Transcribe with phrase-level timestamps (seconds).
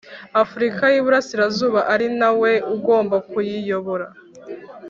[0.43, 4.07] Afurika y Iburasirazuba ari na we ugomba kuyiyobora